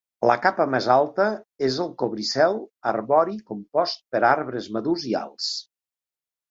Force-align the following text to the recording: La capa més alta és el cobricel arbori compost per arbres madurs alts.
La 0.29 0.35
capa 0.45 0.65
més 0.75 0.87
alta 0.93 1.27
és 1.67 1.77
el 1.85 1.91
cobricel 2.03 2.59
arbori 2.95 3.39
compost 3.53 4.05
per 4.17 4.27
arbres 4.35 4.75
madurs 4.79 5.11
alts. 5.27 5.57